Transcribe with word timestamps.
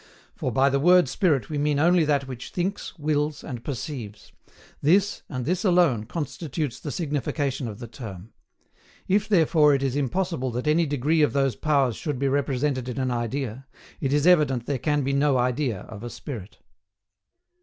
For, 0.35 0.51
by 0.51 0.71
the 0.71 0.79
word 0.79 1.07
spirit 1.07 1.47
we 1.51 1.59
mean 1.59 1.77
only 1.77 2.03
that 2.05 2.27
which 2.27 2.49
thinks, 2.49 2.97
wills, 2.97 3.43
and 3.43 3.63
perceives; 3.63 4.31
this, 4.81 5.21
and 5.29 5.45
this 5.45 5.63
alone, 5.63 6.05
constitutes 6.07 6.79
the 6.79 6.89
signification 6.89 7.67
of 7.67 7.77
the 7.77 7.85
term. 7.85 8.33
If 9.07 9.29
therefore 9.29 9.75
it 9.75 9.83
is 9.83 9.95
impossible 9.95 10.49
that 10.53 10.65
any 10.65 10.87
degree 10.87 11.21
of 11.21 11.33
those 11.33 11.55
powers 11.55 11.97
should 11.97 12.17
be 12.17 12.27
represented 12.27 12.89
in 12.89 12.97
an 12.97 13.11
idea, 13.11 13.67
it 13.99 14.11
is 14.11 14.25
evident 14.25 14.65
there 14.65 14.79
can 14.79 15.03
be 15.03 15.13
no 15.13 15.37
idea 15.37 15.81
of 15.81 16.03
a 16.03 16.09
spirit. 16.09 16.57